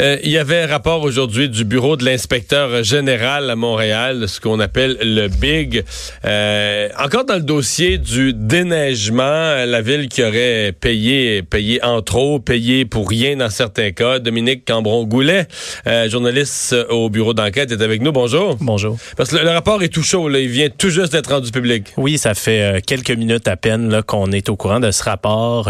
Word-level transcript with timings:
Euh, 0.00 0.16
il 0.22 0.30
y 0.30 0.38
avait 0.38 0.62
un 0.62 0.66
rapport 0.68 1.02
aujourd'hui 1.02 1.48
du 1.48 1.64
bureau 1.64 1.96
de 1.96 2.04
l'inspecteur 2.04 2.84
général 2.84 3.50
à 3.50 3.56
Montréal, 3.56 4.28
ce 4.28 4.40
qu'on 4.40 4.60
appelle 4.60 4.96
le 5.02 5.26
BIG. 5.26 5.84
Euh, 6.24 6.88
encore 7.02 7.24
dans 7.24 7.34
le 7.34 7.42
dossier 7.42 7.98
du 7.98 8.32
déneigement, 8.32 9.64
la 9.66 9.82
ville 9.82 10.08
qui 10.08 10.22
aurait 10.22 10.72
payé, 10.72 11.42
payé 11.42 11.82
en 11.84 12.00
trop, 12.00 12.38
payé 12.38 12.84
pour 12.84 13.08
rien 13.08 13.36
dans 13.36 13.50
certains 13.50 13.90
cas. 13.90 14.20
Dominique 14.20 14.64
Cambron-Goulet, 14.64 15.48
euh, 15.88 16.08
journaliste 16.08 16.76
au 16.90 17.10
bureau 17.10 17.34
d'enquête, 17.34 17.72
est 17.72 17.82
avec 17.82 18.00
nous. 18.00 18.12
Bonjour. 18.12 18.56
Bonjour. 18.60 18.96
Parce 19.16 19.30
que 19.30 19.36
le, 19.36 19.50
rapport 19.50 19.82
est 19.82 19.88
tout 19.88 20.04
chaud, 20.04 20.28
là. 20.28 20.38
il 20.38 20.48
vient 20.48 20.68
tout 20.68 20.90
juste 20.90 21.10
d'être 21.10 21.30
rendu 21.30 21.50
public. 21.50 21.92
Oui, 21.96 22.18
ça 22.18 22.34
fait 22.34 22.84
quelques 22.86 23.10
minutes 23.10 23.48
à 23.48 23.56
peine 23.56 24.00
qu'on 24.06 24.30
est 24.30 24.48
au 24.48 24.54
courant 24.54 24.78
de 24.78 24.92
ce 24.92 25.02
rapport. 25.02 25.68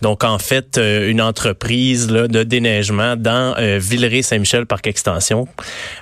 donc 0.00 0.24
en 0.24 0.38
fait, 0.38 0.78
une 0.78 1.20
entreprise 1.20 2.10
là, 2.10 2.26
de 2.26 2.42
déneigement 2.42 3.16
dans 3.16 3.49
euh, 3.58 3.78
Villeray-Saint-Michel 3.80 4.66
Parc 4.66 4.86
Extension. 4.86 5.46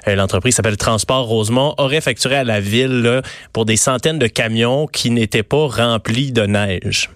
Euh, 0.06 0.14
l'entreprise 0.14 0.54
s'appelle 0.54 0.76
Transport 0.76 1.26
Rosemont 1.26 1.74
aurait 1.78 2.00
facturé 2.00 2.36
à 2.36 2.44
la 2.44 2.60
ville 2.60 3.22
pour 3.52 3.64
des 3.64 3.76
centaines 3.76 4.18
de 4.18 4.26
camions 4.26 4.86
qui 4.86 5.10
n'étaient 5.10 5.42
pas 5.42 5.66
remplis 5.66 6.32
de 6.32 6.42
neige. 6.42 7.10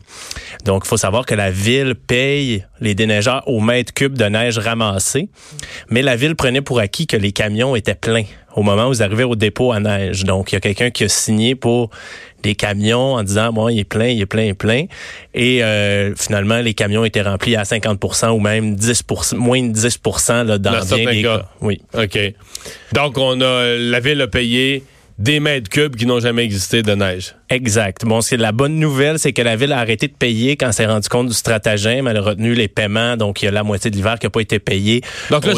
Donc, 0.65 0.83
il 0.85 0.89
faut 0.89 0.97
savoir 0.97 1.27
que 1.27 1.35
la 1.35 1.51
ville 1.51 1.95
paye 1.95 2.65
les 2.81 2.95
déneigeurs 2.95 3.43
au 3.47 3.61
mètre 3.61 3.93
cube 3.93 4.17
de 4.17 4.25
neige 4.25 4.59
ramassée, 4.59 5.29
mais 5.89 6.03
la 6.03 6.17
ville 6.17 6.37
prenait 6.37 6.61
pour 6.61 6.79
acquis 6.79 7.07
que 7.07 7.17
les 7.17 7.33
camions 7.33 7.75
étaient 7.77 7.95
pleins 7.95 8.25
au 8.55 8.63
moment 8.63 8.89
où 8.89 8.93
ils 8.93 9.03
arrivaient 9.03 9.25
au 9.25 9.37
dépôt 9.37 9.73
à 9.73 9.81
neige. 9.81 10.25
Donc, 10.25 10.53
il 10.53 10.57
y 10.57 10.59
a 10.59 10.61
quelqu'un 10.61 10.91
qui 10.91 11.05
a 11.05 11.09
signé 11.09 11.55
pour 11.55 11.91
des 12.43 12.55
camions 12.55 13.15
en 13.15 13.23
disant, 13.23 13.53
bon, 13.53 13.69
il 13.69 13.79
est 13.79 13.85
plein, 13.85 14.09
il 14.09 14.21
est 14.21 14.27
plein, 14.27 14.43
il 14.43 14.49
est 14.51 14.55
plein. 14.55 14.87
Et 15.35 15.63
euh, 15.63 16.15
finalement, 16.17 16.59
les 16.61 16.75
camions 16.75 17.05
étaient 17.05 17.23
remplis 17.23 17.57
à 17.57 17.63
50% 17.63 18.31
ou 18.31 18.41
même 18.41 18.75
10 18.75 19.05
moins 19.35 19.63
de 19.63 19.73
10 19.73 20.01
là, 20.29 20.59
dans, 20.59 20.59
dans 20.59 20.97
bien 20.97 21.11
des 21.11 21.23
cas. 21.23 21.49
Oui. 21.61 21.81
OK. 21.95 22.19
Donc, 22.93 23.19
on 23.19 23.41
a, 23.41 23.77
la 23.77 24.01
ville 24.01 24.21
a 24.21 24.29
payé 24.29 24.85
des 25.19 25.41
mètres 25.41 25.69
cubes 25.69 25.97
qui 25.97 26.07
n'ont 26.07 26.21
jamais 26.21 26.45
existé 26.45 26.83
de 26.83 26.95
neige. 26.95 27.35
Exact. 27.53 28.07
Bon, 28.07 28.23
c'est 28.23 28.39
la 28.39 28.51
bonne 28.51 28.79
nouvelle, 28.79 29.19
c'est 29.19 29.35
que 29.35 29.43
la 29.43 29.57
ville 29.57 29.73
a 29.73 29.79
arrêté 29.79 30.09
de 30.09 30.15
payer 30.15 30.57
quand 30.57 30.73
s'est 30.73 30.87
rendu 30.87 31.07
compte 31.11 31.29
du 31.29 31.35
stratagème. 31.35 32.09
Elle 32.09 32.17
a 32.17 32.23
retenu 32.23 32.55
les 32.55 32.67
paiements, 32.67 33.19
donc 33.19 33.43
il 33.43 33.45
y 33.45 33.49
a 33.49 33.51
la 33.51 33.63
moitié 33.63 33.91
de 33.91 33.97
l'hiver 33.97 34.19
qui 34.19 34.25
n'a 34.25 34.31
pas 34.31 34.41
été 34.41 34.59
payé. 34.59 35.03
Donc 35.31 35.45
là, 35.45 35.53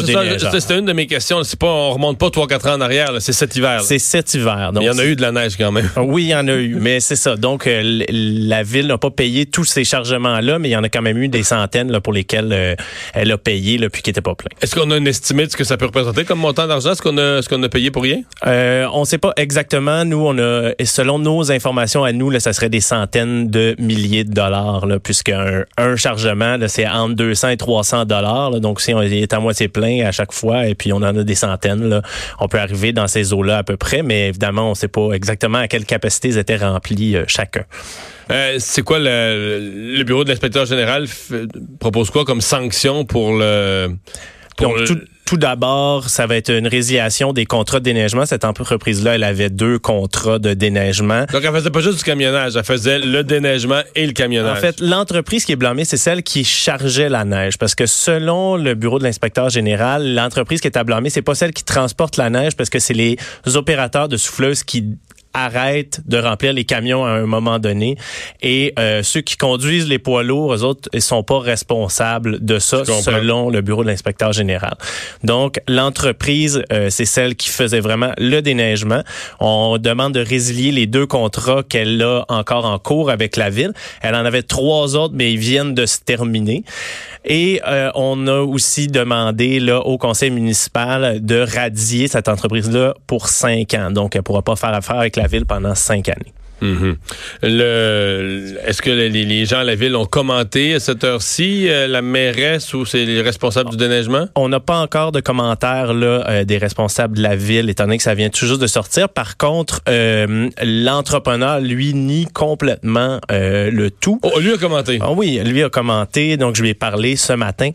c'était 0.51 0.77
une 0.77 0.85
de 0.85 0.91
mes 0.91 1.07
questions. 1.07 1.41
C'est 1.45 1.57
pas, 1.57 1.67
on 1.71 1.91
remonte 1.91 2.17
pas 2.17 2.29
trois 2.29 2.47
quatre 2.47 2.67
ans 2.67 2.73
en 2.73 2.81
arrière. 2.81 3.11
C'est 3.19 3.31
cet 3.31 3.55
hiver. 3.55 3.81
C'est 3.81 3.99
cet 3.99 4.33
hiver. 4.33 4.73
Donc, 4.73 4.83
il 4.83 4.87
y 4.87 4.89
en 4.89 4.97
a 4.97 5.05
eu 5.05 5.15
de 5.15 5.21
la 5.21 5.31
neige 5.31 5.55
quand 5.57 5.71
même. 5.71 5.89
Oui, 6.07 6.25
il 6.25 6.29
y 6.29 6.35
en 6.35 6.47
a 6.47 6.53
eu, 6.53 6.75
mais 6.75 6.99
c'est 6.99 7.15
ça. 7.15 7.35
Donc 7.35 7.65
euh, 7.67 8.03
la 8.09 8.63
ville 8.63 8.87
n'a 8.87 8.97
pas 8.97 9.09
payé 9.09 9.45
tous 9.45 9.63
ces 9.63 9.83
chargements-là, 9.83 10.59
mais 10.59 10.69
il 10.69 10.71
y 10.71 10.75
en 10.75 10.83
a 10.83 10.89
quand 10.89 11.01
même 11.01 11.17
eu 11.17 11.29
des 11.29 11.43
centaines 11.43 11.91
là, 11.91 11.99
pour 11.99 12.13
lesquels 12.13 12.51
euh, 12.51 12.75
elle 13.13 13.31
a 13.31 13.37
payé 13.37 13.77
là, 13.77 13.89
puis 13.89 14.01
qui 14.01 14.09
n'étaient 14.09 14.21
pas 14.21 14.35
pleins. 14.35 14.49
Est-ce 14.61 14.75
qu'on 14.75 14.91
a 14.91 14.97
une 14.97 15.07
estimé 15.07 15.45
de 15.45 15.51
ce 15.51 15.57
que 15.57 15.63
ça 15.63 15.77
peut 15.77 15.85
représenter 15.85 16.25
comme 16.25 16.39
montant 16.39 16.67
d'argent? 16.67 16.91
Est-ce 16.91 17.01
qu'on 17.01 17.17
a, 17.17 17.41
ce 17.41 17.49
qu'on 17.49 17.61
a 17.63 17.69
payé 17.69 17.89
pour 17.91 18.03
rien? 18.03 18.21
Euh, 18.45 18.85
On 18.93 19.01
ne 19.01 19.05
sait 19.05 19.17
pas 19.17 19.33
exactement. 19.37 20.05
Nous, 20.05 20.19
on 20.19 20.37
a, 20.37 20.71
selon 20.83 21.17
nos 21.17 21.51
informations 21.51 21.84
à 21.93 22.11
nous, 22.11 22.29
là, 22.29 22.39
ça 22.39 22.53
serait 22.53 22.69
des 22.69 22.81
centaines 22.81 23.49
de 23.49 23.75
milliers 23.79 24.23
de 24.23 24.33
dollars, 24.33 24.85
là, 24.85 24.99
puisqu'un 24.99 25.63
un 25.77 25.95
chargement, 25.95 26.57
c'est 26.67 26.87
entre 26.87 27.15
200 27.15 27.49
et 27.49 27.57
300 27.57 28.05
dollars. 28.05 28.59
Donc, 28.59 28.81
si 28.81 28.93
on 28.93 29.01
est 29.01 29.33
à 29.33 29.39
moitié 29.39 29.67
plein 29.67 30.05
à 30.05 30.11
chaque 30.11 30.33
fois, 30.33 30.67
et 30.67 30.75
puis 30.75 30.93
on 30.93 30.97
en 30.97 31.17
a 31.17 31.23
des 31.23 31.35
centaines, 31.35 31.87
là, 31.87 32.01
on 32.39 32.47
peut 32.47 32.59
arriver 32.59 32.93
dans 32.93 33.07
ces 33.07 33.33
eaux-là 33.33 33.59
à 33.59 33.63
peu 33.63 33.77
près, 33.77 34.03
mais 34.03 34.29
évidemment, 34.29 34.67
on 34.67 34.71
ne 34.71 34.75
sait 34.75 34.87
pas 34.87 35.11
exactement 35.13 35.59
à 35.59 35.67
quelle 35.67 35.85
capacité 35.85 36.29
ils 36.29 36.37
étaient 36.37 36.57
remplis 36.57 37.15
euh, 37.15 37.23
chacun. 37.27 37.63
Euh, 38.31 38.55
c'est 38.59 38.81
quoi 38.81 38.97
le, 38.99 40.03
bureau 40.03 40.23
de 40.23 40.29
l'inspecteur 40.29 40.65
général 40.65 41.05
propose 41.79 42.09
quoi 42.09 42.25
comme 42.25 42.41
sanction 42.41 43.05
pour 43.05 43.33
le 43.37 43.95
pour 44.57 44.75
le, 44.75 44.85
tout 45.25 45.37
d'abord, 45.37 46.09
ça 46.09 46.27
va 46.27 46.35
être 46.35 46.51
une 46.51 46.67
résiliation 46.67 47.33
des 47.33 47.45
contrats 47.45 47.79
de 47.79 47.85
déneigement. 47.85 48.27
Cette 48.27 48.45
entreprise-là, 48.45 49.15
elle 49.15 49.23
avait 49.23 49.49
deux 49.49 49.79
contrats 49.79 50.37
de 50.37 50.53
déneigement. 50.53 51.25
Donc, 51.33 51.41
elle 51.43 51.51
faisait 51.51 51.71
pas 51.71 51.79
juste 51.79 51.97
du 51.97 52.03
camionnage, 52.03 52.55
elle 52.55 52.63
faisait 52.63 52.99
le 52.99 53.23
déneigement 53.23 53.81
et 53.95 54.05
le 54.05 54.13
camionnage. 54.13 54.57
En 54.57 54.61
fait, 54.61 54.79
l'entreprise 54.79 55.43
qui 55.43 55.51
est 55.51 55.55
blâmée, 55.55 55.83
c'est 55.83 55.97
celle 55.97 56.21
qui 56.21 56.43
chargeait 56.43 57.09
la 57.09 57.25
neige. 57.25 57.57
Parce 57.57 57.73
que 57.73 57.87
selon 57.87 58.55
le 58.55 58.75
bureau 58.75 58.99
de 58.99 59.03
l'inspecteur 59.03 59.49
général, 59.49 60.13
l'entreprise 60.13 60.61
qui 60.61 60.67
est 60.67 60.77
à 60.77 60.83
blâmer, 60.83 61.09
c'est 61.09 61.23
pas 61.23 61.35
celle 61.35 61.53
qui 61.53 61.63
transporte 61.63 62.17
la 62.17 62.29
neige 62.29 62.55
parce 62.55 62.69
que 62.69 62.77
c'est 62.77 62.93
les 62.93 63.17
opérateurs 63.55 64.07
de 64.07 64.17
souffleuses 64.17 64.63
qui 64.63 64.95
arrête 65.35 66.01
de 66.05 66.17
remplir 66.17 66.53
les 66.53 66.63
camions 66.63 67.05
à 67.05 67.09
un 67.09 67.25
moment 67.25 67.59
donné. 67.59 67.97
Et 68.41 68.73
euh, 68.79 69.03
ceux 69.03 69.21
qui 69.21 69.37
conduisent 69.37 69.87
les 69.87 69.99
poids 69.99 70.23
lourds, 70.23 70.53
eux 70.53 70.63
autres, 70.63 70.89
ils 70.93 71.01
sont 71.01 71.23
pas 71.23 71.39
responsables 71.39 72.43
de 72.43 72.57
ça 72.57 72.83
selon 72.85 73.49
le 73.49 73.61
bureau 73.61 73.83
de 73.83 73.89
l'inspecteur 73.89 74.31
général. 74.33 74.75
Donc, 75.23 75.59
l'entreprise, 75.67 76.63
euh, 76.71 76.89
c'est 76.89 77.05
celle 77.05 77.35
qui 77.35 77.49
faisait 77.49 77.81
vraiment 77.81 78.11
le 78.17 78.41
déneigement. 78.41 79.01
On 79.39 79.77
demande 79.77 80.13
de 80.13 80.21
résilier 80.21 80.71
les 80.71 80.87
deux 80.87 81.05
contrats 81.05 81.63
qu'elle 81.63 82.01
a 82.01 82.25
encore 82.29 82.65
en 82.65 82.79
cours 82.79 83.09
avec 83.09 83.35
la 83.35 83.49
ville. 83.49 83.73
Elle 84.01 84.15
en 84.15 84.25
avait 84.25 84.43
trois 84.43 84.95
autres, 84.95 85.13
mais 85.15 85.33
ils 85.33 85.39
viennent 85.39 85.73
de 85.73 85.85
se 85.85 85.99
terminer. 85.99 86.63
Et 87.25 87.61
euh, 87.67 87.91
on 87.95 88.27
a 88.27 88.39
aussi 88.39 88.87
demandé 88.87 89.59
là, 89.59 89.79
au 89.79 89.97
conseil 89.97 90.29
municipal 90.29 91.23
de 91.25 91.39
radier 91.39 92.07
cette 92.07 92.27
entreprise-là 92.27 92.93
pour 93.07 93.27
cinq 93.27 93.73
ans. 93.73 93.91
Donc, 93.91 94.15
elle 94.15 94.23
pourra 94.23 94.43
pas 94.43 94.55
faire 94.55 94.73
affaire 94.73 94.99
avec 94.99 95.15
la 95.15 95.24
ville 95.27 95.45
pendant 95.45 95.75
cinq 95.75 96.09
années. 96.09 96.33
Mhm. 96.61 96.95
Le, 97.43 98.57
est-ce 98.65 98.81
que 98.81 98.89
les, 98.89 99.45
gens 99.45 99.59
à 99.59 99.63
la 99.63 99.75
ville 99.75 99.95
ont 99.95 100.05
commenté 100.05 100.75
à 100.75 100.79
cette 100.79 101.03
heure-ci, 101.03 101.67
euh, 101.67 101.87
la 101.87 102.01
mairesse 102.01 102.73
ou 102.73 102.85
c'est 102.85 103.05
les 103.05 103.21
responsables 103.21 103.69
du 103.69 103.77
déneigement? 103.77 104.27
On 104.35 104.49
n'a 104.49 104.59
pas 104.59 104.79
encore 104.79 105.11
de 105.11 105.19
commentaires 105.19 105.93
là, 105.93 106.23
euh, 106.27 106.43
des 106.45 106.57
responsables 106.57 107.17
de 107.17 107.21
la 107.21 107.35
ville, 107.35 107.69
étant 107.69 107.85
donné 107.85 107.97
que 107.97 108.03
ça 108.03 108.13
vient 108.13 108.29
tout 108.29 108.45
juste 108.45 108.61
de 108.61 108.67
sortir. 108.67 109.09
Par 109.09 109.37
contre, 109.37 109.81
euh, 109.89 110.49
l'entrepreneur, 110.63 111.59
lui, 111.59 111.93
nie 111.93 112.25
complètement 112.25 113.19
le 113.29 113.89
tout. 113.89 114.19
Oh, 114.23 114.39
lui 114.39 114.53
a 114.53 114.57
commenté? 114.57 114.99
Ah 115.01 115.11
oui, 115.11 115.39
lui 115.43 115.63
a 115.63 115.69
commenté, 115.69 116.37
donc 116.37 116.55
je 116.55 116.61
lui 116.61 116.69
ai 116.69 116.73
parlé 116.73 117.15
ce 117.15 117.33
matin. 117.33 117.71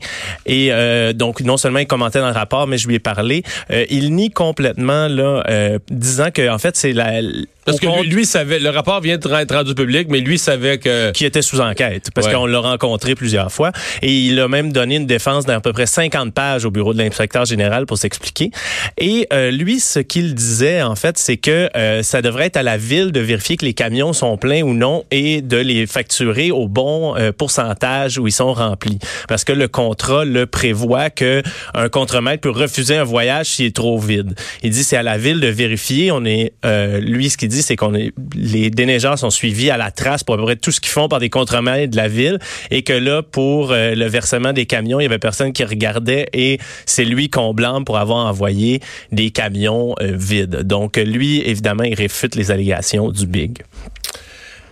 Et 0.46 0.70
donc, 1.14 1.40
non 1.42 1.56
seulement 1.56 1.78
il 1.78 1.86
commentait 1.86 2.20
dans 2.20 2.28
le 2.28 2.34
rapport, 2.34 2.66
mais 2.66 2.78
je 2.78 2.88
lui 2.88 2.96
ai 2.96 2.98
parlé. 2.98 3.42
il 3.90 4.14
nie 4.14 4.30
complètement, 4.30 5.08
là, 5.08 5.44
disant 5.90 6.30
que 6.30 6.48
en 6.48 6.58
fait, 6.58 6.76
c'est 6.76 6.92
la 6.92 7.20
parce 7.64 7.78
que 7.78 8.04
lui, 8.04 8.24
savait, 8.24 8.58
le 8.58 8.70
rapport 8.70 9.00
vient 9.00 9.18
d'être 9.18 9.54
rendu 9.54 9.74
public, 9.74 10.08
mais 10.10 10.20
lui 10.20 10.38
savait 10.38 10.78
que... 10.78 11.10
Qui 11.12 11.24
était 11.24 11.42
sous 11.42 11.60
enquête, 11.60 12.10
parce 12.14 12.28
qu'on 12.28 12.46
l'a 12.46 12.60
rencontré 12.60 13.14
plusieurs 13.14 13.52
fois. 13.52 13.72
Et 14.02 14.12
il 14.12 14.40
a 14.40 14.48
même 14.48 14.72
donné 14.72 14.96
une 14.96 15.06
défense 15.06 15.44
d'à 15.46 15.60
peu 15.60 15.72
près 15.72 15.86
50 15.86 16.32
pages 16.32 16.64
au 16.64 16.70
bureau 16.70 16.94
de 16.94 16.98
l'inspecteur 16.98 17.44
général 17.44 17.86
pour 17.86 17.98
s'expliquer. 17.98 18.50
Et 18.98 19.26
euh, 19.32 19.50
lui, 19.50 19.80
ce 19.80 19.98
qu'il 19.98 20.34
disait, 20.34 20.82
en 20.82 20.94
fait, 20.94 21.18
c'est 21.18 21.36
que 21.36 21.68
euh, 21.76 22.02
ça 22.02 22.22
devrait 22.22 22.46
être 22.46 22.56
à 22.56 22.62
la 22.62 22.76
ville 22.76 23.12
de 23.12 23.20
vérifier 23.20 23.56
que 23.56 23.64
les 23.64 23.74
camions 23.74 24.12
sont 24.12 24.36
pleins 24.36 24.62
ou 24.62 24.74
non 24.74 25.04
et 25.10 25.42
de 25.42 25.56
les 25.56 25.86
facturer 25.86 26.50
au 26.50 26.68
bon 26.68 27.16
euh, 27.16 27.32
pourcentage 27.32 28.18
où 28.18 28.26
ils 28.26 28.32
sont 28.32 28.52
remplis. 28.52 28.98
Parce 29.28 29.44
que 29.44 29.52
le 29.52 29.68
contrat 29.68 30.24
le 30.24 30.46
prévoit 30.46 31.10
que 31.10 31.42
un 31.74 31.88
contremaître 31.88 32.40
peut 32.40 32.50
refuser 32.50 32.96
un 32.96 33.04
voyage 33.04 33.46
s'il 33.46 33.66
est 33.66 33.76
trop 33.76 33.98
vide. 33.98 34.34
Il 34.62 34.70
dit 34.70 34.84
c'est 34.84 34.96
à 34.96 35.02
la 35.02 35.18
ville 35.18 35.40
de 35.40 35.48
vérifier. 35.48 36.10
On 36.10 36.24
est, 36.24 36.52
lui, 37.00 37.30
ce 37.30 37.36
qu'il 37.36 37.49
dit, 37.50 37.62
c'est 37.62 37.76
qu'on 37.76 37.92
les 38.34 38.70
déneigeurs 38.70 39.18
sont 39.18 39.30
suivis 39.30 39.70
à 39.70 39.76
la 39.76 39.90
trace 39.90 40.24
pour 40.24 40.34
à 40.34 40.38
peu 40.38 40.44
près 40.44 40.56
tout 40.56 40.70
ce 40.70 40.80
qu'ils 40.80 40.90
font 40.90 41.08
par 41.08 41.18
des 41.18 41.28
contremaîtres 41.30 41.90
de 41.90 41.96
la 41.96 42.08
ville 42.08 42.38
et 42.70 42.82
que 42.82 42.92
là, 42.92 43.22
pour 43.22 43.72
euh, 43.72 43.94
le 43.94 44.06
versement 44.06 44.52
des 44.52 44.66
camions, 44.66 45.00
il 45.00 45.04
y 45.04 45.06
avait 45.06 45.18
personne 45.18 45.52
qui 45.52 45.64
regardait 45.64 46.28
et 46.32 46.58
c'est 46.86 47.04
lui 47.04 47.28
qu'on 47.28 47.52
blâme 47.52 47.84
pour 47.84 47.98
avoir 47.98 48.26
envoyé 48.26 48.80
des 49.12 49.30
camions 49.30 49.94
euh, 50.00 50.12
vides. 50.14 50.62
Donc, 50.62 50.96
lui, 50.96 51.40
évidemment, 51.40 51.84
il 51.84 51.94
réfute 51.94 52.34
les 52.34 52.50
allégations 52.50 53.10
du 53.10 53.26
Big. 53.26 53.62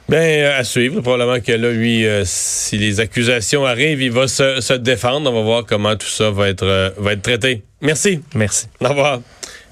Bien, 0.08 0.52
à 0.56 0.64
suivre. 0.64 1.02
Probablement 1.02 1.40
que 1.40 1.52
là, 1.52 1.70
lui, 1.70 2.06
euh, 2.06 2.22
si 2.24 2.78
les 2.78 3.00
accusations 3.00 3.66
arrivent, 3.66 4.00
il 4.00 4.10
va 4.10 4.26
se, 4.26 4.60
se, 4.60 4.72
défendre. 4.72 5.30
On 5.30 5.34
va 5.34 5.42
voir 5.42 5.66
comment 5.66 5.96
tout 5.96 6.06
ça 6.06 6.30
va 6.30 6.48
être, 6.48 6.94
va 6.96 7.12
être 7.12 7.22
traité. 7.22 7.62
Merci. 7.82 8.20
Merci. 8.34 8.66
Au 8.80 8.88
revoir. 8.88 9.20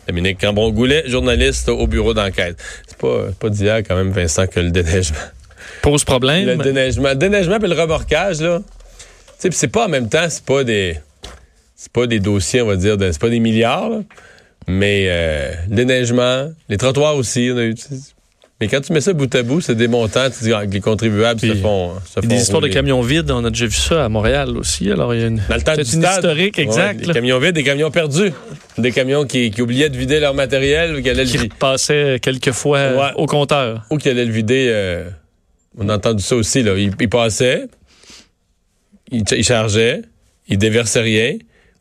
Dominique 0.07 0.41
Cambron-Goulet, 0.41 1.05
journaliste 1.07 1.69
au 1.69 1.87
bureau 1.87 2.15
d'enquête. 2.15 2.57
C'est 2.97 3.07
pas, 3.07 3.33
pas 3.39 3.51
d'hier 3.51 3.79
quand 3.79 3.97
même, 3.97 4.11
Vincent, 4.11 4.47
que 4.47 4.61
le 4.61 4.71
déneigement. 4.71 5.19
Pose 5.83 6.05
problème? 6.05 6.47
Le 6.47 6.57
déneigement. 6.57 7.11
Le 7.11 7.15
déneigement 7.15 7.59
puis 7.59 7.69
le 7.69 7.81
remorquage, 7.81 8.41
là. 8.41 8.61
Tu 8.61 9.35
sais, 9.39 9.51
c'est 9.53 9.69
pas 9.69 9.87
en 9.87 9.89
même 9.89 10.09
temps, 10.09 10.27
c'est 10.29 10.45
pas 10.45 10.65
des. 10.65 10.99
C'est 11.75 11.93
pas 11.93 12.07
des 12.07 12.21
dossiers, 12.21 12.63
on 12.63 12.67
va 12.67 12.77
dire, 12.77 12.97
c'est 12.99 13.21
pas 13.21 13.29
des 13.29 13.41
milliards, 13.41 13.91
là. 13.91 14.01
Mais 14.67 15.07
euh, 15.09 15.53
le 15.69 15.77
déneigement, 15.77 16.51
les 16.69 16.77
trottoirs 16.77 17.17
aussi, 17.17 17.51
on 17.53 17.59
a 17.59 17.65
eu. 17.65 17.75
Mais 18.61 18.69
quand 18.69 18.81
tu 18.81 18.95
mets 18.95 19.03
ça 19.03 19.13
bout 19.13 19.33
à 19.35 19.43
bout, 19.43 19.61
c'est 19.61 19.75
des 19.75 19.87
montants, 19.87 20.31
tu 20.31 20.45
dis 20.45 20.51
que 20.51 20.73
les 20.73 20.81
contribuables 20.81 21.39
se 21.39 21.55
font. 21.57 21.93
Se 22.07 22.21
des 22.21 22.37
histoires 22.37 22.63
de 22.63 22.69
camions 22.69 23.03
vides, 23.03 23.31
on 23.31 23.45
a 23.45 23.51
déjà 23.51 23.67
vu 23.67 23.77
ça 23.77 24.07
à 24.07 24.09
Montréal 24.09 24.57
aussi. 24.57 24.91
Alors, 24.91 25.15
il 25.15 25.21
y 25.21 25.25
a 25.25 25.27
une, 25.27 25.43
Dans 25.47 25.57
le 25.57 25.63
temps 25.63 25.75
du 25.75 25.83
historique, 25.83 26.59
exact. 26.59 27.05
des 27.05 27.13
camions 27.13 27.39
vides, 27.39 27.55
des 27.55 27.65
camions 27.65 27.91
perdus. 27.91 28.33
Des 28.79 28.93
camions 28.93 29.27
qui, 29.27 29.51
qui 29.51 29.61
oubliaient 29.61 29.91
de 29.91 29.99
vider 29.99 30.21
leur 30.21 30.33
matériel. 30.33 31.03
Qui, 31.03 31.11
allaient 31.11 31.27
qui 31.27 31.49
passaient 31.49 32.19
quelquefois 32.21 33.13
au 33.17 33.27
compteur. 33.27 33.85
Ou 33.91 33.99
qui 33.99 34.09
allaient 34.09 34.25
le 34.25 34.33
vider. 34.33 34.69
Euh, 34.71 35.11
on 35.77 35.91
a 35.91 35.97
entendu 35.97 36.23
ça 36.23 36.37
aussi. 36.37 36.63
Là. 36.63 36.73
Ils, 36.79 37.09
passaient, 37.11 37.67
ils, 39.11 39.45
chargeaient, 39.45 40.01
ils 40.49 40.57
déversaient 40.57 41.03
rien. 41.03 41.37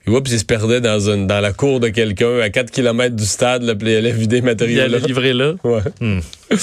Oups, 0.08 0.32
il 0.32 0.40
se 0.40 0.46
perdait 0.46 0.82
dans 0.82 1.00
une 1.00 1.28
dans 1.28 1.40
la 1.40 1.52
cour 1.54 1.80
de 1.80 1.90
quelqu'un 1.90 2.40
à 2.40 2.50
4 2.50 2.72
km 2.72 3.16
du 3.16 3.26
stade, 3.26 3.64
là, 3.64 3.76
puis 3.76 3.92
il 3.92 3.96
allait 3.96 4.12
vider 4.12 4.38
le 4.38 4.46
matériel. 4.46 4.90
Il 4.90 4.96
allait 4.96 5.08
livrer 5.08 5.34
là. 5.34 5.54
Ouais. 5.64 5.82
Hmm. 6.00 6.20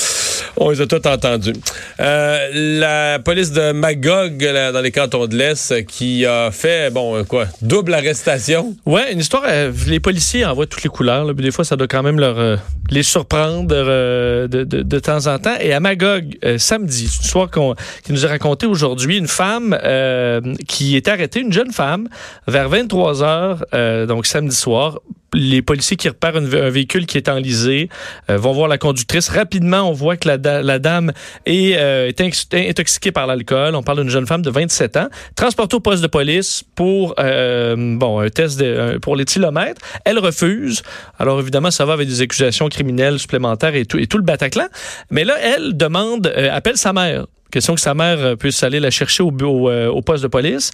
On 0.56 0.70
les 0.70 0.80
a 0.80 0.86
tous 0.86 1.08
entendus. 1.08 1.54
Euh, 1.98 2.48
la 2.52 3.18
police 3.18 3.52
de 3.52 3.72
Magog, 3.72 4.40
là, 4.42 4.70
dans 4.70 4.80
les 4.80 4.92
cantons 4.92 5.26
de 5.26 5.36
l'Est, 5.36 5.84
qui 5.86 6.24
a 6.24 6.50
fait, 6.50 6.92
bon, 6.92 7.16
euh, 7.16 7.24
quoi, 7.24 7.46
double 7.62 7.94
arrestation. 7.94 8.76
Ouais, 8.86 9.12
une 9.12 9.18
histoire, 9.18 9.42
euh, 9.46 9.72
les 9.88 9.98
policiers 9.98 10.44
envoient 10.44 10.66
toutes 10.66 10.84
les 10.84 10.90
couleurs. 10.90 11.24
Là, 11.24 11.34
puis 11.34 11.44
des 11.44 11.50
fois, 11.50 11.64
ça 11.64 11.76
doit 11.76 11.88
quand 11.88 12.02
même 12.02 12.20
leur 12.20 12.38
euh, 12.38 12.56
les 12.90 13.02
surprendre 13.02 13.74
euh, 13.74 14.46
de, 14.46 14.64
de, 14.64 14.82
de 14.82 14.98
temps 14.98 15.26
en 15.26 15.38
temps. 15.38 15.56
Et 15.60 15.72
à 15.72 15.80
Magog, 15.80 16.36
euh, 16.44 16.58
samedi, 16.58 17.08
c'est 17.08 17.18
une 17.18 17.24
histoire 17.24 17.50
qu'on, 17.50 17.74
qui 18.04 18.12
nous 18.12 18.26
a 18.26 18.28
raconté 18.28 18.66
aujourd'hui, 18.66 19.16
une 19.16 19.28
femme 19.28 19.76
euh, 19.82 20.40
qui 20.68 20.96
est 20.96 21.08
arrêtée, 21.08 21.40
une 21.40 21.52
jeune 21.52 21.72
femme, 21.72 22.08
vers 22.46 22.68
23 22.68 23.22
heures, 23.22 23.31
euh, 23.74 24.06
donc 24.06 24.26
samedi 24.26 24.54
soir, 24.54 24.98
les 25.34 25.62
policiers 25.62 25.96
qui 25.96 26.08
repèrent 26.10 26.36
un 26.36 26.40
véhicule 26.70 27.06
qui 27.06 27.16
est 27.16 27.28
enlisé 27.30 27.88
euh, 28.30 28.36
vont 28.36 28.52
voir 28.52 28.68
la 28.68 28.76
conductrice. 28.76 29.30
Rapidement, 29.30 29.88
on 29.88 29.92
voit 29.92 30.18
que 30.18 30.28
la, 30.28 30.36
da- 30.36 30.60
la 30.62 30.78
dame 30.78 31.12
est, 31.46 31.74
euh, 31.78 32.10
intoxiquée 32.52 33.12
par 33.12 33.26
l'alcool. 33.26 33.74
On 33.74 33.82
parle 33.82 34.00
d'une 34.02 34.10
jeune 34.10 34.26
femme 34.26 34.42
de 34.42 34.50
27 34.50 34.96
ans, 34.98 35.08
transportée 35.34 35.76
au 35.76 35.80
poste 35.80 36.02
de 36.02 36.06
police 36.08 36.62
pour 36.74 37.14
bon 37.16 38.18
un 38.20 38.28
test 38.28 38.60
de- 38.60 38.98
pour 39.00 39.16
les 39.16 39.24
kilomètres. 39.24 39.80
Elle 40.04 40.18
refuse. 40.18 40.82
Alors 41.18 41.40
évidemment, 41.40 41.70
ça 41.70 41.86
va 41.86 41.94
avec 41.94 42.08
des 42.08 42.20
accusations 42.20 42.68
criminelles 42.68 43.18
supplémentaires 43.18 43.74
et 43.74 43.86
tout 43.86 43.98
et 43.98 44.06
tout 44.06 44.18
le 44.18 44.24
Bataclan. 44.24 44.66
Mais 45.10 45.24
là, 45.24 45.34
elle 45.40 45.76
demande, 45.76 46.26
appelle 46.26 46.76
sa 46.76 46.92
mère. 46.92 47.26
Question 47.50 47.74
que 47.74 47.80
sa 47.80 47.94
mère 47.94 48.36
puisse 48.38 48.62
aller 48.62 48.80
la 48.80 48.90
chercher 48.90 49.22
au 49.22 50.02
poste 50.02 50.22
de 50.22 50.28
police. 50.28 50.72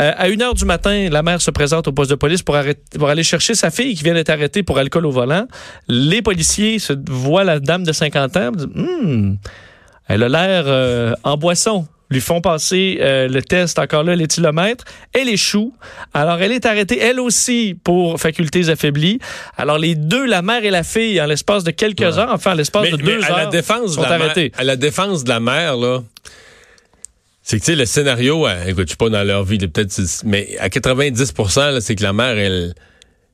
Euh, 0.00 0.12
à 0.16 0.26
1 0.28 0.40
heure 0.42 0.52
du 0.54 0.64
matin, 0.66 1.08
la 1.10 1.22
mère 1.22 1.40
se 1.40 1.50
présente 1.50 1.88
au 1.88 1.92
poste 1.92 2.10
de 2.10 2.16
police 2.16 2.42
pour, 2.42 2.54
arrêter- 2.56 2.98
pour 2.98 3.08
aller 3.08 3.22
chercher 3.22 3.54
sa 3.54 3.70
fille 3.70 3.94
qui 3.94 4.04
vient 4.04 4.12
d'être 4.14 4.28
arrêtée 4.30 4.62
pour 4.62 4.78
alcool 4.78 5.06
au 5.06 5.10
volant. 5.10 5.46
Les 5.88 6.20
policiers 6.20 6.78
se 6.78 6.92
voient 7.08 7.44
la 7.44 7.60
dame 7.60 7.82
de 7.84 7.92
50 7.92 8.36
ans, 8.36 8.50
disent, 8.52 8.66
Hmm, 8.74 9.36
elle 10.08 10.22
a 10.22 10.28
l'air 10.28 10.64
euh, 10.66 11.14
en 11.24 11.36
boisson. 11.38 11.86
Lui 12.10 12.20
font 12.20 12.40
passer 12.40 12.98
euh, 13.00 13.26
le 13.26 13.42
test, 13.42 13.78
encore 13.80 14.04
là, 14.04 14.14
l'éthylomètre. 14.14 14.84
Elle 15.12 15.28
échoue. 15.28 15.74
Alors, 16.14 16.40
elle 16.40 16.52
est 16.52 16.64
arrêtée, 16.66 17.00
elle 17.00 17.18
aussi, 17.18 17.76
pour 17.82 18.20
facultés 18.20 18.68
affaiblies. 18.68 19.18
Alors, 19.56 19.78
les 19.78 19.96
deux, 19.96 20.24
la 20.24 20.40
mère 20.42 20.64
et 20.64 20.70
la 20.70 20.84
fille, 20.84 21.20
en 21.20 21.26
l'espace 21.26 21.64
de 21.64 21.72
quelques 21.72 22.00
Ouais. 22.00 22.18
heures, 22.18 22.30
enfin, 22.32 22.52
en 22.52 22.54
l'espace 22.54 22.90
de 22.90 22.96
mais 22.98 23.02
deux 23.02 23.20
à 23.24 23.30
heures, 23.30 23.36
la 23.38 23.46
défense 23.46 23.94
sont 23.94 24.02
de 24.02 24.06
la 24.06 24.18
mère, 24.18 24.26
arrêtés. 24.26 24.52
à 24.56 24.62
la 24.62 24.76
défense 24.76 25.24
de 25.24 25.28
la 25.30 25.40
mère, 25.40 25.76
là, 25.76 26.02
c'est 27.48 27.60
que, 27.60 27.64
tu 27.64 27.70
sais, 27.70 27.76
le 27.76 27.86
scénario, 27.86 28.44
euh, 28.44 28.64
écoute, 28.66 28.86
je 28.86 28.88
suis 28.88 28.96
pas 28.96 29.08
dans 29.08 29.22
leur 29.22 29.44
vie, 29.44 29.56
peut-être, 29.58 29.96
mais 30.24 30.56
à 30.58 30.68
90 30.68 31.32
là, 31.56 31.80
c'est 31.80 31.94
que 31.94 32.02
la 32.02 32.12
mère, 32.12 32.36
elle, 32.36 32.74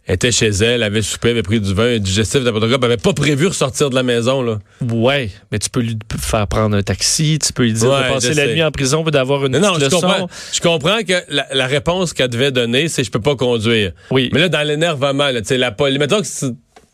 était 0.07 0.31
chez 0.31 0.51
elle, 0.51 0.83
avait 0.83 1.01
soupé, 1.01 1.31
avait 1.31 1.43
pris 1.43 1.61
du 1.61 1.73
vin, 1.73 1.95
un 1.95 1.99
digestif, 1.99 2.43
n'importe 2.43 2.69
quoi, 2.69 2.85
avait 2.85 2.99
pas 2.99 3.15
prévu 3.15 3.47
ressortir 3.47 3.89
de 3.89 3.95
la 3.95 4.03
maison, 4.03 4.43
là. 4.43 4.59
Ouais, 4.83 5.31
mais 5.51 5.59
tu 5.59 5.71
peux 5.71 5.81
lui 5.81 5.97
faire 6.21 6.47
prendre 6.47 6.77
un 6.77 6.83
taxi, 6.83 7.39
tu 7.39 7.55
peux 7.55 7.63
lui 7.63 7.73
dire 7.73 7.89
Ouais, 7.89 8.07
de 8.07 8.13
passer 8.13 8.35
la 8.35 8.49
nuit 8.49 8.63
en 8.63 8.71
prison 8.71 9.03
puis 9.03 9.13
d'avoir 9.13 9.47
une 9.47 9.53
Non, 9.53 9.61
non, 9.61 9.79
je 9.81 9.89
comprends, 9.89 10.29
je 10.53 10.61
comprends 10.61 10.99
que 11.09 11.15
la, 11.31 11.47
la 11.51 11.67
réponse 11.67 12.13
qu'elle 12.13 12.29
devait 12.29 12.53
donner, 12.53 12.89
c'est 12.89 13.05
je 13.05 13.11
peux 13.11 13.19
pas 13.19 13.37
conduire. 13.37 13.93
Oui. 14.11 14.29
Mais 14.35 14.41
là, 14.41 14.51
dans 14.51 14.63
l'énervement, 14.63 15.31
tu 15.33 15.41
sais, 15.45 15.57
la 15.57 15.73
police, 15.73 15.99
mettons 15.99 16.21
que 16.21 16.27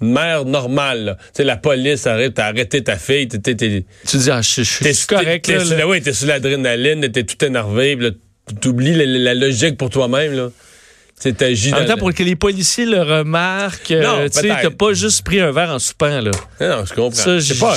mère 0.00 0.44
normale. 0.44 1.16
Tu 1.18 1.28
sais, 1.38 1.44
la 1.44 1.56
police 1.56 2.06
arrive, 2.06 2.32
t'as 2.32 2.46
arrêté 2.46 2.82
ta 2.82 2.96
fille, 2.96 3.28
t'es, 3.28 3.40
Tu 3.56 4.16
dis, 4.16 4.30
ah, 4.30 4.40
je, 4.42 4.62
suis 4.62 5.06
correct, 5.06 5.44
t'es 5.44 5.58
là, 5.58 5.86
ouais, 5.86 6.00
t'es 6.00 6.12
sur 6.12 6.28
l'adrénaline, 6.28 7.10
t'es 7.10 7.24
tout 7.24 7.44
énervé, 7.44 7.96
là, 7.96 8.10
t'oublies 8.60 8.94
la, 8.94 9.34
logique 9.34 9.76
pour 9.76 9.90
toi-même, 9.90 10.34
là. 10.34 10.50
Tu 11.16 11.22
sais, 11.22 11.32
t'agis 11.32 11.74
En 11.74 11.78
même 11.78 11.88
temps, 11.88 11.96
pour 11.96 12.14
que 12.14 12.22
les 12.22 12.36
policiers 12.36 12.86
le 12.86 13.02
remarquent, 13.02 13.90
euh, 13.90 14.02
Non, 14.02 14.28
tu 14.28 14.46
t'as 14.46 14.70
pas 14.70 14.92
juste 14.92 15.24
pris 15.24 15.40
un 15.40 15.50
verre 15.50 15.70
en 15.70 15.80
soupant, 15.80 16.20
là. 16.20 16.30
Non, 16.60 16.84
je 16.84 16.94
comprends. 16.94 17.10
Ça, 17.10 17.40
c'est 17.40 17.58
pas, 17.58 17.76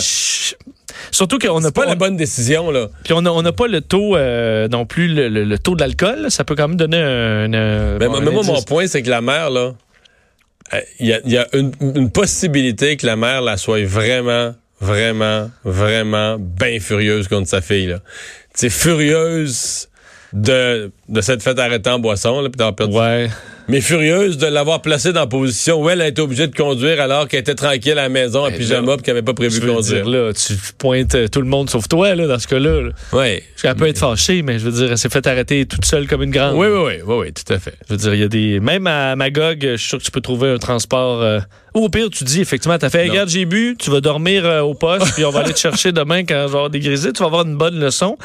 Surtout 1.09 1.39
qu'on 1.39 1.59
n'a 1.59 1.67
c'est 1.69 1.73
pas 1.75 1.81
pas, 1.83 1.87
la 1.89 1.95
bonne 1.95 2.17
décision, 2.17 2.69
là. 2.69 2.87
puis 3.03 3.13
on 3.13 3.21
n'a 3.21 3.51
pas 3.51 3.67
le 3.67 3.81
taux 3.81 4.15
euh, 4.15 4.67
non 4.67 4.85
plus 4.85 5.07
le, 5.07 5.29
le- 5.29 5.43
le 5.43 5.57
taux 5.59 5.75
de 5.75 5.81
l'alcool. 5.81 6.29
Ça 6.29 6.43
peut 6.43 6.53
quand 6.55 6.67
même 6.67 6.77
donner 6.77 6.97
un. 6.97 7.51
un- 7.53 7.97
Mais, 7.97 8.07
moi, 8.07 8.43
mon 8.43 8.61
point, 8.61 8.87
c'est 8.87 9.01
que 9.01 9.09
la 9.09 9.21
mère, 9.21 9.49
là, 9.49 9.73
il 10.99 11.07
y 11.07 11.13
a, 11.13 11.19
il 11.25 11.31
y 11.31 11.37
a 11.37 11.47
une, 11.53 12.11
possibilité 12.11 12.97
que 12.97 13.05
la 13.05 13.15
mère, 13.15 13.41
la 13.41 13.57
soit 13.57 13.85
vraiment, 13.85 14.55
vraiment, 14.79 15.49
vraiment 15.63 16.37
bien 16.39 16.79
furieuse 16.79 17.27
contre 17.27 17.49
sa 17.49 17.61
fille, 17.61 17.87
là. 17.87 17.99
Tu 18.53 18.61
sais, 18.61 18.69
furieuse 18.69 19.89
de, 20.33 20.91
de 21.07 21.21
s'être 21.21 21.41
fait 21.41 21.57
arrêter 21.59 21.89
en 21.89 21.99
boisson, 21.99 22.41
là, 22.41 22.49
puis 22.49 22.57
d'avoir 22.57 22.75
perdu. 22.75 22.97
Mais 23.71 23.79
furieuse 23.79 24.37
de 24.37 24.47
l'avoir 24.47 24.81
placée 24.81 25.13
dans 25.13 25.21
la 25.21 25.27
position 25.27 25.81
où 25.81 25.89
elle 25.89 26.01
a 26.01 26.07
été 26.07 26.21
obligée 26.21 26.45
de 26.47 26.55
conduire 26.55 26.99
alors 26.99 27.27
qu'elle 27.29 27.39
était 27.39 27.55
tranquille 27.55 27.93
à 27.93 28.03
la 28.03 28.09
maison 28.09 28.41
en 28.41 28.49
Ben 28.49 28.57
pyjama 28.57 28.97
puis 28.97 29.03
qu'elle 29.03 29.13
n'avait 29.15 29.23
pas 29.25 29.33
prévu 29.33 29.61
de 29.61 29.65
conduire. 29.65 30.03
dire, 30.03 30.09
là, 30.09 30.33
tu 30.33 30.53
pointes 30.77 31.15
euh, 31.15 31.27
tout 31.29 31.39
le 31.39 31.47
monde 31.47 31.69
sauf 31.69 31.87
toi, 31.87 32.13
là, 32.13 32.27
dans 32.27 32.37
ce 32.37 32.47
cas-là. 32.47 32.81
là. 32.81 32.89
Ouais. 33.13 33.41
Elle 33.63 33.75
peut 33.75 33.87
être 33.87 33.97
fâchée, 33.97 34.41
mais 34.41 34.59
je 34.59 34.65
veux 34.65 34.71
dire, 34.73 34.91
elle 34.91 34.97
s'est 34.97 35.07
fait 35.09 35.25
arrêter 35.25 35.65
toute 35.65 35.85
seule 35.85 36.05
comme 36.05 36.21
une 36.21 36.31
grande. 36.31 36.55
Oui, 36.57 36.67
oui, 36.67 36.79
oui, 36.85 36.93
oui, 37.05 37.15
oui, 37.19 37.31
tout 37.33 37.53
à 37.53 37.59
fait. 37.59 37.75
Je 37.87 37.93
veux 37.93 37.97
dire, 37.97 38.13
il 38.13 38.19
y 38.19 38.23
a 38.23 38.27
des. 38.27 38.59
Même 38.59 38.87
à 38.87 39.15
Magog, 39.15 39.59
je 39.61 39.77
suis 39.77 39.87
sûr 39.87 39.99
que 39.99 40.03
tu 40.03 40.11
peux 40.11 40.21
trouver 40.21 40.49
un 40.49 40.57
transport. 40.57 41.21
euh, 41.21 41.39
Ou 41.73 41.85
au 41.85 41.89
pire, 41.89 42.09
tu 42.09 42.23
dis 42.25 42.41
effectivement, 42.41 42.77
t'as 42.77 42.89
fait, 42.89 43.07
regarde, 43.07 43.29
j'ai 43.29 43.45
bu, 43.45 43.75
tu 43.79 43.89
vas 43.91 44.01
dormir 44.01 44.45
euh, 44.45 44.59
au 44.61 44.73
poste, 44.73 45.13
puis 45.13 45.23
on 45.23 45.29
va 45.29 45.39
aller 45.39 45.53
te 45.53 45.59
chercher 45.59 45.91
demain 45.93 46.19
quand 46.25 46.33
je 46.33 46.39
vais 46.39 46.43
avoir 46.43 46.69
dégrisé, 46.69 47.13
tu 47.13 47.19
vas 47.19 47.27
avoir 47.27 47.45
une 47.45 47.55
bonne 47.55 47.79
leçon. 47.79 48.17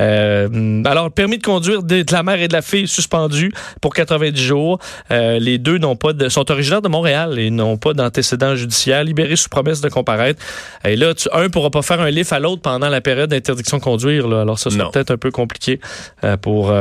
Euh, 0.00 0.82
alors, 0.84 1.10
permis 1.10 1.38
de 1.38 1.42
conduire 1.42 1.82
de, 1.82 2.02
de 2.02 2.12
la 2.12 2.22
mère 2.22 2.40
et 2.40 2.48
de 2.48 2.52
la 2.52 2.62
fille 2.62 2.86
suspendu 2.86 3.52
pour 3.80 3.92
90 3.94 4.40
jours. 4.40 4.78
Euh, 5.10 5.38
les 5.38 5.58
deux 5.58 5.78
n'ont 5.78 5.96
pas 5.96 6.12
de, 6.12 6.28
sont 6.28 6.50
originaires 6.50 6.82
de 6.82 6.88
Montréal 6.88 7.38
et 7.38 7.50
n'ont 7.50 7.76
pas 7.76 7.92
d'antécédents 7.92 8.54
judiciaires, 8.54 9.04
libérés 9.04 9.36
sous 9.36 9.48
promesse 9.48 9.80
de 9.80 9.88
comparaître. 9.88 10.42
Et 10.84 10.96
là, 10.96 11.14
tu, 11.14 11.28
un 11.32 11.48
pourra 11.48 11.70
pas 11.70 11.82
faire 11.82 12.00
un 12.00 12.10
lift 12.10 12.32
à 12.32 12.38
l'autre 12.38 12.62
pendant 12.62 12.88
la 12.88 13.00
période 13.00 13.30
d'interdiction 13.30 13.78
de 13.78 13.82
conduire. 13.82 14.28
Là. 14.28 14.42
Alors, 14.42 14.58
ça 14.58 14.70
Non. 14.70 14.90
peut-être 14.90 15.10
un 15.10 15.16
peu 15.18 15.30
compliqué 15.30 15.80
euh, 16.24 16.36
pour 16.36 16.72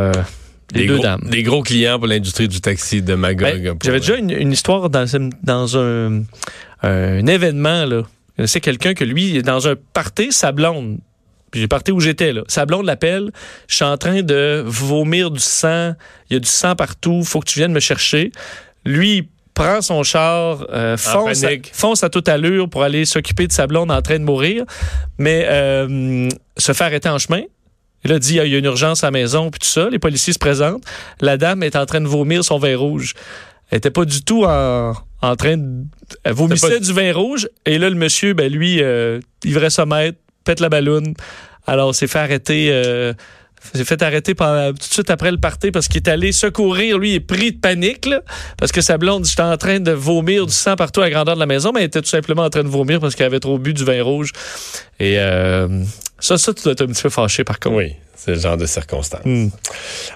les 0.73 0.81
Des 0.81 0.87
deux 0.87 0.93
gros, 0.95 1.03
dames. 1.03 1.27
Des 1.29 1.43
gros 1.43 1.61
clients 1.63 1.97
pour 1.97 2.07
l'industrie 2.07 2.47
du 2.47 2.61
taxi 2.61 3.01
de 3.01 3.15
Magog. 3.15 3.61
Ben, 3.63 3.77
J'avais 3.83 3.99
déjà 3.99 4.15
une, 4.15 4.31
une 4.31 4.51
histoire 4.51 4.89
dans, 4.89 5.05
dans 5.43 5.77
un, 5.77 6.23
un 6.81 7.27
événement. 7.27 7.85
Là. 7.85 8.03
C'est 8.45 8.61
quelqu'un 8.61 8.93
que 8.93 9.03
lui, 9.03 9.37
est 9.37 9.41
dans 9.41 9.67
un 9.67 9.75
party, 9.93 10.31
sa 10.31 10.51
blonde. 10.51 10.99
Puis 11.51 11.59
j'ai 11.59 11.67
parti 11.67 11.91
où 11.91 11.99
j'étais 11.99 12.31
là. 12.31 12.43
Sa 12.47 12.65
blonde 12.65 12.85
l'appelle. 12.85 13.31
Je 13.67 13.75
suis 13.75 13.85
en 13.85 13.97
train 13.97 14.21
de 14.21 14.63
vomir 14.65 15.31
du 15.31 15.41
sang. 15.41 15.93
Il 16.29 16.33
y 16.33 16.37
a 16.37 16.39
du 16.39 16.47
sang 16.49 16.75
partout. 16.75 17.23
Faut 17.23 17.41
que 17.41 17.45
tu 17.45 17.59
viennes 17.59 17.73
me 17.73 17.81
chercher. 17.81 18.31
Lui, 18.85 19.17
il 19.17 19.27
prend 19.53 19.81
son 19.81 20.01
char, 20.03 20.65
euh, 20.71 20.95
fonce, 20.95 21.43
à, 21.43 21.47
panique. 21.47 21.69
fonce 21.73 22.03
à 22.05 22.09
toute 22.09 22.29
allure 22.29 22.69
pour 22.69 22.83
aller 22.83 23.03
s'occuper 23.03 23.47
de 23.47 23.51
sa 23.51 23.67
blonde 23.67 23.91
en 23.91 24.01
train 24.01 24.17
de 24.17 24.23
mourir, 24.23 24.63
mais 25.17 25.45
euh, 25.49 26.29
se 26.57 26.71
fait 26.71 26.85
arrêter 26.85 27.09
en 27.09 27.17
chemin. 27.17 27.41
Et 28.03 28.07
là, 28.07 28.19
dit, 28.19 28.39
Ah, 28.39 28.45
il 28.45 28.51
y 28.51 28.55
a 28.55 28.57
une 28.57 28.65
urgence 28.65 29.03
à 29.03 29.07
la 29.07 29.11
maison, 29.11 29.51
puis 29.51 29.59
tout 29.59 29.67
ça. 29.67 29.89
Les 29.89 29.99
policiers 29.99 30.33
se 30.33 30.39
présentent. 30.39 30.83
La 31.19 31.37
dame 31.37 31.63
est 31.63 31.75
en 31.75 31.85
train 31.85 32.01
de 32.01 32.07
vomir 32.07 32.43
son 32.43 32.57
vin 32.57 32.75
rouge. 32.77 33.13
Elle 33.69 33.77
était 33.77 33.91
pas 33.91 34.05
du 34.05 34.23
tout 34.23 34.43
en, 34.43 34.93
en 35.21 35.35
train 35.35 35.57
de... 35.57 35.85
Elle 36.23 36.33
vomissait 36.33 36.69
pas- 36.69 36.79
du 36.79 36.93
vin 36.93 37.13
rouge. 37.13 37.47
Et 37.65 37.77
là, 37.77 37.89
le 37.89 37.95
monsieur, 37.95 38.33
ben 38.33 38.51
lui, 38.51 38.81
euh, 38.81 39.19
ivresse-maître, 39.43 40.17
pète 40.43 40.59
la 40.59 40.69
balloune. 40.69 41.13
Alors, 41.67 41.93
s'est 41.95 42.07
fait 42.07 42.19
arrêter... 42.19 42.69
Euh, 42.71 43.13
s'est 43.73 43.85
fait 43.85 44.01
arrêter 44.01 44.33
pendant, 44.33 44.69
tout 44.69 44.77
de 44.77 44.83
suite 44.83 45.09
après 45.09 45.31
le 45.31 45.37
party 45.37 45.71
parce 45.71 45.87
qu'il 45.87 45.97
est 45.97 46.09
allé 46.09 46.31
secourir. 46.31 46.97
Lui, 46.97 47.11
il 47.11 47.15
est 47.15 47.19
pris 47.19 47.51
de 47.51 47.59
panique, 47.59 48.05
là, 48.05 48.21
parce 48.57 48.71
que 48.71 48.81
sa 48.81 48.97
blonde, 48.97 49.25
j'étais 49.25 49.41
en 49.41 49.57
train 49.57 49.79
de 49.79 49.91
vomir 49.91 50.45
du 50.45 50.53
sang 50.53 50.75
partout 50.75 51.01
à 51.01 51.05
la 51.05 51.09
grandeur 51.11 51.35
de 51.35 51.39
la 51.39 51.45
maison, 51.45 51.71
mais 51.73 51.81
elle 51.81 51.87
était 51.87 52.01
tout 52.01 52.09
simplement 52.09 52.43
en 52.43 52.49
train 52.49 52.63
de 52.63 52.69
vomir 52.69 52.99
parce 52.99 53.15
qu'elle 53.15 53.27
avait 53.27 53.39
trop 53.39 53.57
bu 53.57 53.73
du 53.73 53.83
vin 53.83 54.03
rouge. 54.03 54.31
Et 54.99 55.17
euh, 55.17 55.67
ça, 56.19 56.37
ça, 56.37 56.53
tu 56.53 56.63
dois 56.63 56.73
être 56.73 56.83
un 56.83 56.87
petit 56.87 57.01
peu 57.01 57.09
fâché, 57.09 57.43
par 57.43 57.59
contre. 57.59 57.77
Oui, 57.77 57.95
c'est 58.15 58.35
le 58.35 58.39
genre 58.39 58.57
de 58.57 58.65
circonstance. 58.67 59.21
Hmm. 59.25 59.47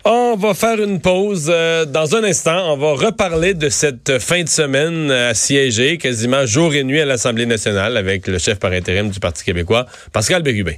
On 0.03 0.35
va 0.35 0.53
faire 0.53 0.81
une 0.81 1.01
pause. 1.01 1.47
euh, 1.49 1.85
dans 1.85 2.15
un 2.15 2.23
instant, 2.23 2.73
on 2.73 2.77
va 2.77 2.93
reparler 2.93 3.53
de 3.53 3.69
cette 3.69 4.19
fin 4.19 4.43
de 4.43 4.49
semaine 4.49 5.09
euh, 5.09 5.31
assiégée 5.31 5.97
quasiment 5.97 6.45
jour 6.45 6.73
et 6.75 6.83
nuit 6.83 7.01
à 7.01 7.05
l'Assemblée 7.05 7.47
nationale 7.47 7.97
avec 7.97 8.27
le 8.27 8.37
chef 8.37 8.59
par 8.59 8.71
intérim 8.71 9.09
du 9.09 9.19
Parti 9.19 9.43
québécois, 9.43 9.87
Pascal 10.11 10.43
Bérubin. 10.43 10.75